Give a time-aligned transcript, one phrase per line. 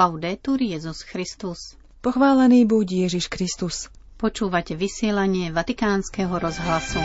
[0.00, 1.76] Laudetur Jezus Christus.
[2.00, 3.92] Pochválený buď Ježiš Kristus.
[4.16, 6.96] Počúvate vysielanie Vatikánskeho rozhlasu.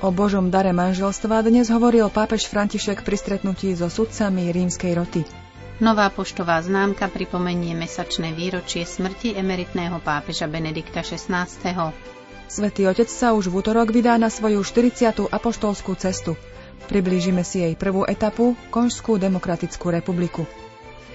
[0.00, 5.28] O Božom dare manželstva dnes hovoril pápež František pri stretnutí so sudcami rímskej roty.
[5.84, 11.92] Nová poštová známka pripomenie mesačné výročie smrti emeritného pápeža Benedikta XVI.
[12.50, 15.30] Svetý Otec sa už v útorok vydá na svoju 40.
[15.30, 16.34] apoštolskú cestu.
[16.90, 20.50] Priblížime si jej prvú etapu, Konžskú demokratickú republiku.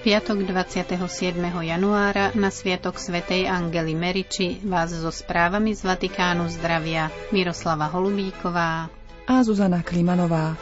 [0.00, 0.96] Piatok 27.
[1.44, 8.88] januára na Sviatok Svetej Angely Meriči vás so správami z Vatikánu zdravia Miroslava Holubíková
[9.28, 10.56] a Zuzana Klimanová.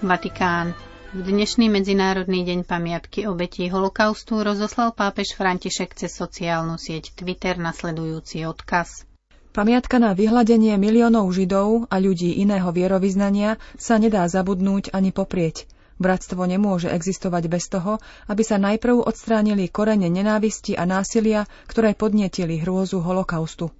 [0.00, 0.93] Vatikán.
[1.14, 8.42] V dnešný Medzinárodný deň pamiatky obetí holokaustu rozoslal pápež František cez sociálnu sieť Twitter nasledujúci
[8.42, 9.06] odkaz.
[9.54, 15.70] Pamiatka na vyhľadenie miliónov Židov a ľudí iného vierovýznania sa nedá zabudnúť ani poprieť.
[16.02, 22.58] Bratstvo nemôže existovať bez toho, aby sa najprv odstránili korene nenávisti a násilia, ktoré podnietili
[22.58, 23.70] hrôzu holokaustu.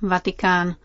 [0.00, 0.80] Vatikán.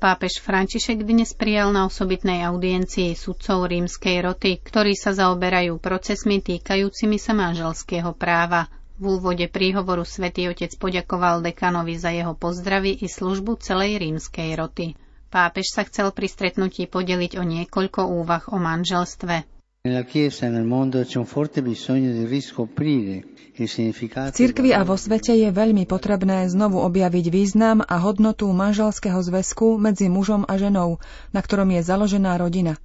[0.00, 7.20] Pápež František dnes prijal na osobitnej audiencii sudcov rímskej roty, ktorí sa zaoberajú procesmi týkajúcimi
[7.20, 8.72] sa manželského práva.
[8.96, 14.96] V úvode príhovoru svätý Otec poďakoval dekanovi za jeho pozdravy i službu celej rímskej roty.
[15.28, 19.59] Pápež sa chcel pri stretnutí podeliť o niekoľko úvah o manželstve.
[19.80, 20.04] V
[24.36, 30.12] cirkvi a vo svete je veľmi potrebné znovu objaviť význam a hodnotu manželského zväzku medzi
[30.12, 31.00] mužom a ženou,
[31.32, 32.76] na ktorom je založená rodina.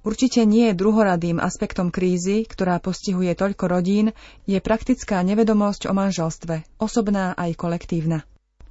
[0.00, 4.16] Určite nie je druhoradým aspektom krízy, ktorá postihuje toľko rodín,
[4.48, 8.24] je praktická nevedomosť o manželstve, osobná aj kolektívna.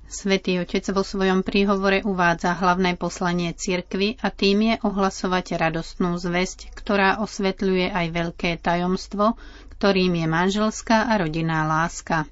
[0.09, 6.73] Svetý Otec vo svojom príhovore uvádza hlavné poslanie cirkvy a tým je ohlasovať radostnú zväzť,
[6.73, 9.37] ktorá osvetľuje aj veľké tajomstvo,
[9.77, 12.25] ktorým je manželská a rodinná láska.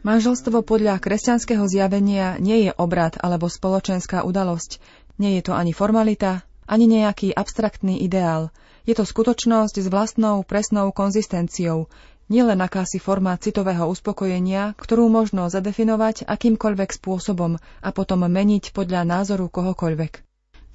[0.00, 4.76] Manželstvo podľa kresťanského zjavenia nie je obrad alebo spoločenská udalosť.
[5.16, 8.52] Nie je to ani formalita, ani nejaký abstraktný ideál.
[8.84, 11.88] Je to skutočnosť s vlastnou presnou konzistenciou,
[12.30, 19.50] nielen akási forma citového uspokojenia, ktorú možno zadefinovať akýmkoľvek spôsobom a potom meniť podľa názoru
[19.50, 20.30] kohokoľvek.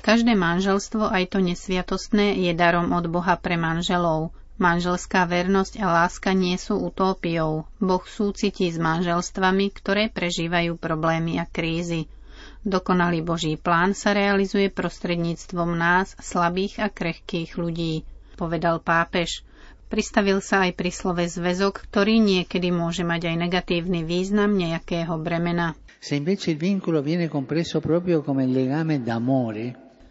[0.05, 4.35] Každé manželstvo, aj to nesviatostné, je darom od Boha pre manželov.
[4.61, 7.65] Manželská vernosť a láska nie sú utópiou.
[7.81, 12.05] Boh súcití s manželstvami, ktoré prežívajú problémy a krízy.
[12.61, 18.05] Dokonalý Boží plán sa realizuje prostredníctvom nás, slabých a krehkých ľudí,
[18.37, 19.41] povedal pápež.
[19.85, 25.77] Pristavil sa aj pri slove zväzok, ktorý niekedy môže mať aj negatívny význam nejakého bremena.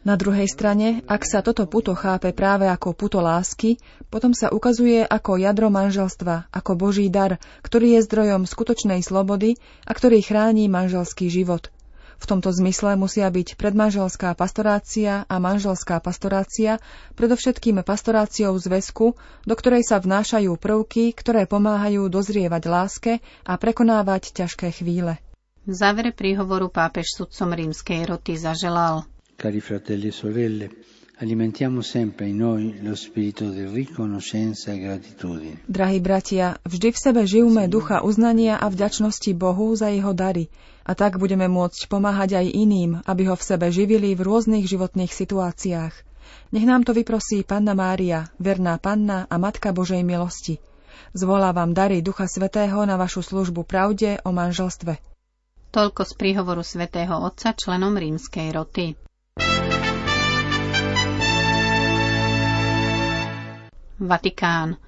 [0.04, 3.80] Na druhej strane, ak sa toto puto chápe práve ako puto lásky,
[4.12, 9.56] potom sa ukazuje ako jadro manželstva, ako Boží dar, ktorý je zdrojom skutočnej slobody
[9.88, 11.72] a ktorý chráni manželský život.
[12.18, 16.78] V tomto zmysle musia byť predmanželská pastorácia a manželská pastorácia
[17.18, 23.12] predovšetkým pastoráciou zväzku, do ktorej sa vnášajú prvky, ktoré pomáhajú dozrievať láske
[23.44, 25.18] a prekonávať ťažké chvíle.
[25.64, 29.08] V závere príhovoru pápež sudcom rímskej roty zaželal.
[29.40, 30.68] Cari fratelli e sorelle,
[31.14, 35.62] Alimentiamo sempre in noi lo spirito di riconoscenza e gratitudine.
[35.62, 40.50] Drahí bratia, vždy v sebe žijúme ducha uznania a vďačnosti Bohu za jeho dary
[40.84, 45.10] a tak budeme môcť pomáhať aj iným, aby ho v sebe živili v rôznych životných
[45.10, 45.94] situáciách.
[46.52, 50.60] Nech nám to vyprosí Panna Mária, verná Panna a Matka Božej milosti.
[51.16, 55.00] Zvolávam dary Ducha Svetého na vašu službu pravde o manželstve.
[55.74, 58.94] Toľko z príhovoru svätého Otca členom rímskej roty.
[63.98, 64.78] Vatikán.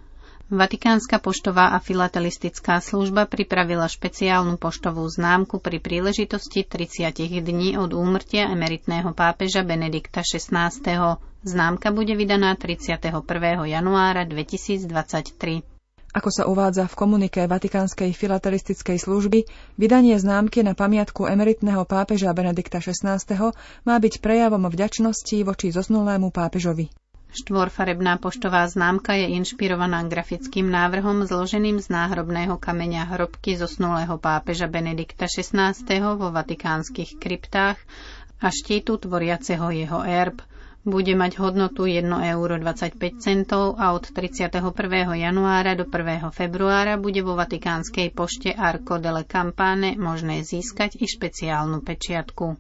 [0.46, 8.46] Vatikánska poštová a filatelistická služba pripravila špeciálnu poštovú známku pri príležitosti 30 dní od úmrtia
[8.54, 10.70] emeritného pápeža Benedikta XVI.
[11.42, 13.26] Známka bude vydaná 31.
[13.66, 15.66] januára 2023.
[16.14, 22.78] Ako sa uvádza v komunike Vatikánskej filatelistickej služby, vydanie známky na pamiatku emeritného pápeža Benedikta
[22.78, 23.18] XVI.
[23.82, 26.86] má byť prejavom vďačnosti voči zosnulému pápežovi.
[27.34, 35.26] Štvorfarebná poštová známka je inšpirovaná grafickým návrhom zloženým z náhrobného kameňa hrobky zosnulého pápeža Benedikta
[35.26, 35.74] XVI.
[36.16, 37.76] vo vatikánskych kryptách
[38.40, 40.40] a štítu tvoriaceho jeho erb.
[40.86, 42.54] Bude mať hodnotu 1,25 euro
[43.74, 44.62] a od 31.
[45.18, 46.30] januára do 1.
[46.30, 52.54] februára bude vo vatikánskej pošte Arco delle Campane možné získať i špeciálnu pečiatku.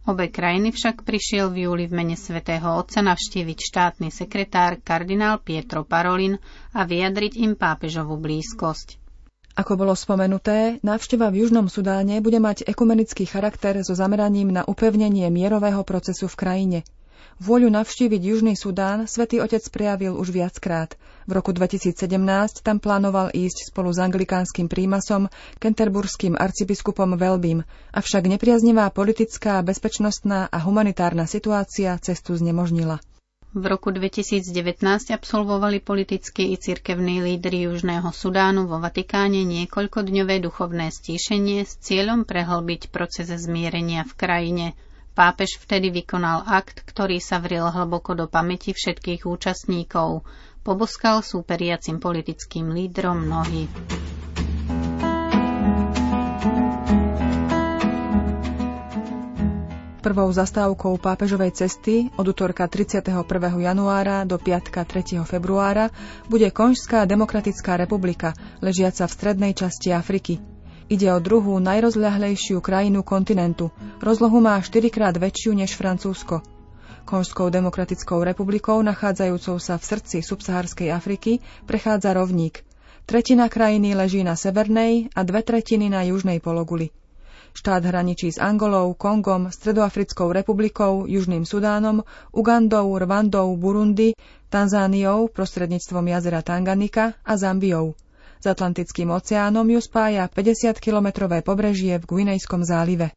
[0.05, 5.81] Obe krajiny však prišiel v júli v mene svätého Otca navštíviť štátny sekretár kardinál Pietro
[5.81, 6.37] Parolin
[6.77, 9.01] a vyjadriť im pápežovú blízkosť.
[9.57, 15.25] Ako bolo spomenuté, návšteva v Južnom Sudáne bude mať ekumenický charakter so zameraním na upevnenie
[15.33, 16.79] mierového procesu v krajine–
[17.35, 20.95] Vôľu navštíviť Južný Sudán svätý Otec prejavil už viackrát.
[21.27, 21.99] V roku 2017
[22.63, 25.27] tam plánoval ísť spolu s anglikánskym prímasom,
[25.59, 33.03] kenterburským arcibiskupom Velbím, avšak nepriaznivá politická, bezpečnostná a humanitárna situácia cestu znemožnila.
[33.51, 34.55] V roku 2019
[35.11, 42.95] absolvovali politickí i cirkevní lídry Južného Sudánu vo Vatikáne niekoľkodňové duchovné stíšenie s cieľom prehlbiť
[42.95, 44.67] proces zmierenia v krajine–
[45.15, 50.27] Pápež vtedy vykonal akt, ktorý sa vril hlboko do pamäti všetkých účastníkov.
[50.59, 53.71] Poboskal súperiacim politickým lídrom nohy.
[60.03, 63.25] Prvou zastávkou pápežovej cesty od útorka 31.
[63.57, 65.23] januára do piatka 3.
[65.23, 65.89] februára
[66.27, 70.54] bude Konžská demokratická republika, ležiaca v strednej časti Afriky.
[70.85, 73.73] Ide o druhú najrozľahlejšiu krajinu kontinentu.
[74.05, 76.45] Rozlohu má 4 krát väčšiu než Francúzsko.
[77.09, 82.61] Konžskou demokratickou republikou, nachádzajúcou sa v srdci subsahárskej Afriky, prechádza rovník.
[83.09, 86.93] Tretina krajiny leží na severnej a dve tretiny na južnej pologuli.
[87.57, 94.13] Štát hraničí s Angolou, Kongom, Stredoafrickou republikou, Južným Sudánom, Ugandou, Rwandou, Burundi,
[94.53, 97.97] Tanzániou prostredníctvom jazera Tanganika a Zambiou.
[98.45, 103.09] S Atlantickým oceánom ju spája 50-kilometrové pobrežie v Guinejskom zálive.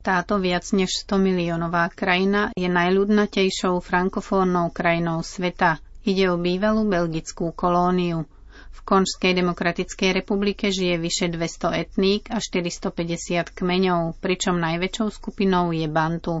[0.00, 5.84] Táto viac než 100 miliónová krajina je najľudnatejšou frankofónnou krajinou sveta.
[6.00, 8.24] Ide o bývalú belgickú kolóniu.
[8.72, 15.84] V Konžskej demokratickej republike žije vyše 200 etník a 450 kmeňov, pričom najväčšou skupinou je
[15.92, 16.40] Bantu.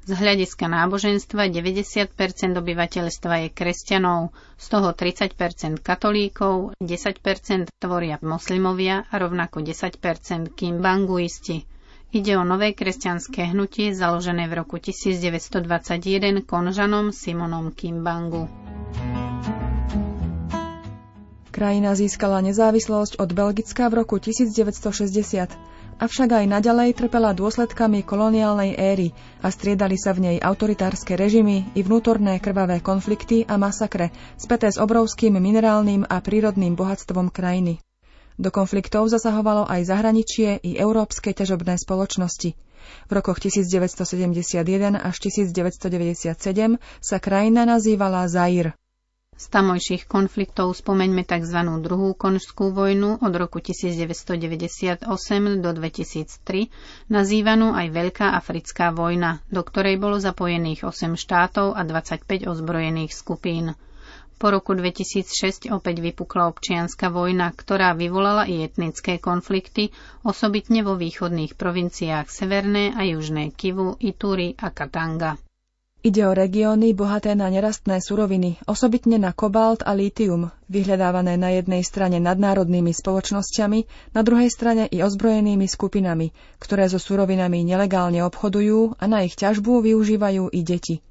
[0.00, 2.16] Z hľadiska náboženstva 90%
[2.56, 11.68] obyvateľstva je kresťanov, z toho 30 katolíkov, 10% tvoria moslimovia a rovnako 10% kimbanguisti.
[12.10, 18.50] Ide o nové kresťanské hnutie založené v roku 1921 konžanom Simonom Kimbangu.
[21.52, 25.69] Krajina získala nezávislosť od Belgicka v roku 1960
[26.00, 29.12] avšak aj naďalej trpela dôsledkami koloniálnej éry
[29.44, 34.08] a striedali sa v nej autoritárske režimy i vnútorné krvavé konflikty a masakre,
[34.40, 37.84] späté s obrovským minerálnym a prírodným bohatstvom krajiny.
[38.40, 42.56] Do konfliktov zasahovalo aj zahraničie i európske ťažobné spoločnosti.
[43.06, 48.79] V rokoch 1971 až 1997 sa krajina nazývala Zair.
[49.40, 51.64] Z tamojších konfliktov spomeňme tzv.
[51.80, 55.00] druhú konžskú vojnu od roku 1998
[55.64, 56.68] do 2003,
[57.08, 63.72] nazývanú aj Veľká africká vojna, do ktorej bolo zapojených 8 štátov a 25 ozbrojených skupín.
[64.36, 69.88] Po roku 2006 opäť vypukla občianská vojna, ktorá vyvolala i etnické konflikty,
[70.20, 75.40] osobitne vo východných provinciách Severné a Južné Kivu, Ituri a Katanga.
[76.00, 81.84] Ide o regióny bohaté na nerastné suroviny, osobitne na kobalt a lítium, vyhľadávané na jednej
[81.84, 83.84] strane nadnárodnými spoločnosťami,
[84.16, 89.84] na druhej strane i ozbrojenými skupinami, ktoré so surovinami nelegálne obchodujú a na ich ťažbu
[89.92, 91.04] využívajú i deti.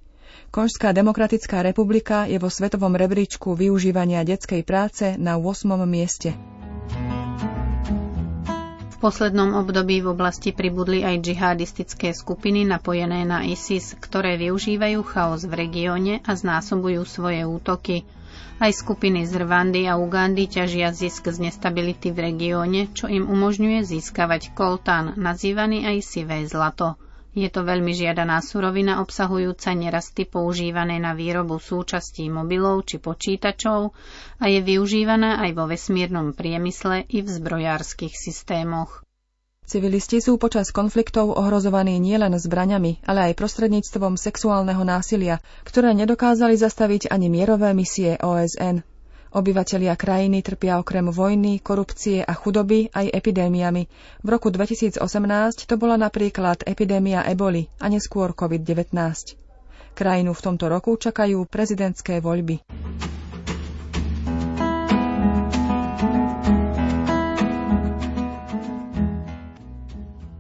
[0.50, 5.70] Konžská demokratická republika je vo svetovom rebríčku využívania detskej práce na 8.
[5.86, 6.34] mieste
[9.00, 15.66] poslednom období v oblasti pribudli aj džihadistické skupiny napojené na ISIS, ktoré využívajú chaos v
[15.66, 18.04] regióne a znásobujú svoje útoky.
[18.60, 23.88] Aj skupiny z Rwandy a Ugandy ťažia zisk z nestability v regióne, čo im umožňuje
[23.88, 27.00] získavať koltán, nazývaný aj sivé zlato.
[27.40, 33.96] Je to veľmi žiadaná surovina obsahujúca nerasty používané na výrobu súčastí mobilov či počítačov
[34.44, 39.08] a je využívaná aj vo vesmírnom priemysle i v zbrojárskych systémoch.
[39.64, 47.08] Civilisti sú počas konfliktov ohrozovaní nielen zbraňami, ale aj prostredníctvom sexuálneho násilia, ktoré nedokázali zastaviť
[47.08, 48.84] ani mierové misie OSN.
[49.30, 53.86] Obyvatelia krajiny trpia okrem vojny, korupcie a chudoby aj epidémiami.
[54.26, 54.98] V roku 2018
[55.70, 58.90] to bola napríklad epidémia eboli a neskôr COVID-19.
[59.94, 62.66] Krajinu v tomto roku čakajú prezidentské voľby.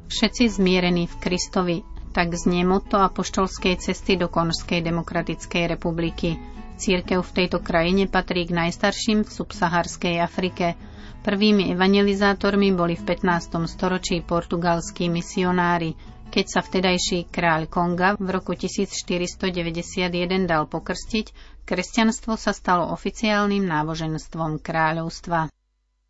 [0.09, 1.77] Všetci zmierení v Kristovi,
[2.09, 6.33] tak znie motto apoštolskej cesty do Konžskej demokratickej republiky–
[6.79, 10.79] Církev v tejto krajine patrí k najstarším v subsaharskej Afrike.
[11.27, 13.67] Prvými evangelizátormi boli v 15.
[13.67, 15.99] storočí portugalskí misionári,
[16.31, 21.25] keď sa vtedajší kráľ Konga v roku 1491 dal pokrstiť,
[21.67, 25.51] kresťanstvo sa stalo oficiálnym náboženstvom kráľovstva.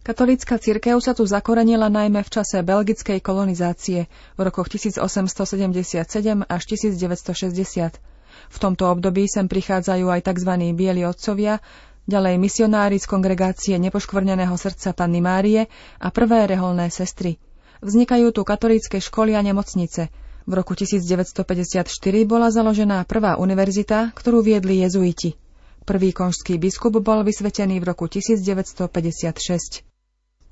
[0.05, 4.05] Katolícka cirkev sa tu zakorenila najmä v čase belgickej kolonizácie
[4.38, 6.05] v rokoch 1877
[6.45, 8.18] až 1960.
[8.48, 10.51] V tomto období sem prichádzajú aj tzv.
[10.72, 11.60] bieli otcovia,
[12.08, 15.67] ďalej misionári z kongregácie nepoškvrneného srdca Panny Márie
[16.00, 17.36] a prvé reholné sestry.
[17.84, 20.12] Vznikajú tu katolícke školy a nemocnice.
[20.50, 21.86] V roku 1954
[22.25, 25.38] bola založená prvá univerzita, ktorú viedli jezuiti.
[25.86, 29.88] Prvý konžský biskup bol vysvetený v roku 1956.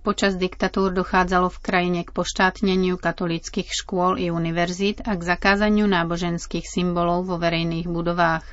[0.07, 6.63] Počas diktatúr dochádzalo v krajine k poštátneniu katolíckých škôl i univerzít a k zakázaniu náboženských
[6.63, 8.47] symbolov vo verejných budovách.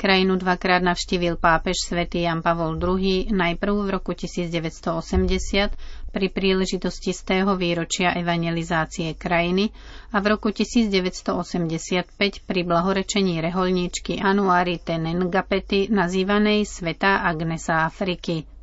[0.00, 5.76] Krajinu dvakrát navštívil pápež svätý Jan Pavol II najprv v roku 1980
[6.16, 9.76] pri príležitosti z tého výročia evangelizácie krajiny
[10.16, 12.08] a v roku 1985
[12.48, 18.55] pri blahorečení reholníčky Anuarite Nengapety nazývanej Sveta Agnesa Afriky.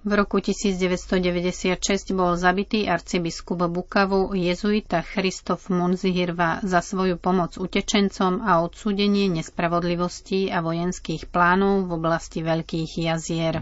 [0.00, 8.64] V roku 1996 bol zabitý arcibiskup Bukavu jezuita Christof Munzihirva za svoju pomoc utečencom a
[8.64, 13.60] odsúdenie nespravodlivostí a vojenských plánov v oblasti Veľkých jazier.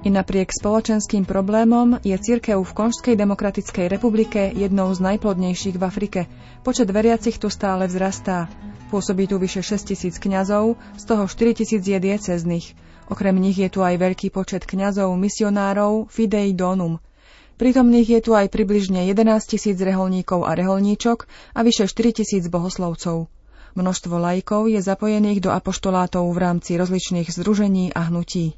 [0.00, 6.20] I napriek spoločenským problémom je cirkev v Konžskej demokratickej republike jednou z najplodnejších v Afrike.
[6.64, 8.48] Počet veriacich tu stále vzrastá.
[8.88, 12.72] Pôsobí tu vyše 6 tisíc kňazov, z toho 4 tisíc je dieceznych.
[13.12, 16.96] Okrem nich je tu aj veľký počet kňazov, misionárov, fidei donum.
[17.60, 23.28] Prítomných je tu aj približne 11 tisíc reholníkov a reholníčok a vyše 4 tisíc bohoslovcov.
[23.76, 28.56] Množstvo laikov je zapojených do apoštolátov v rámci rozličných združení a hnutí.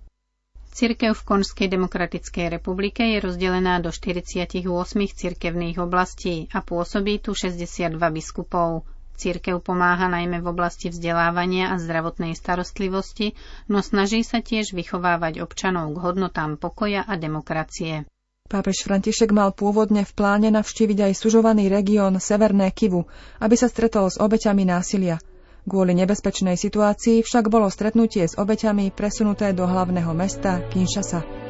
[0.71, 4.63] Cirkev v Konžskej demokratickej republike je rozdelená do 48
[5.11, 8.87] cirkevných oblastí a pôsobí tu 62 biskupov.
[9.21, 13.37] Církev pomáha najmä v oblasti vzdelávania a zdravotnej starostlivosti,
[13.69, 18.09] no snaží sa tiež vychovávať občanov k hodnotám pokoja a demokracie.
[18.49, 23.05] Pápež František mal pôvodne v pláne navštíviť aj sužovaný región Severné Kivu,
[23.39, 25.21] aby sa stretol s obeťami násilia.
[25.69, 31.50] Kvôli nebezpečnej situácii však bolo stretnutie s obeťami presunuté do hlavného mesta Kinshasa.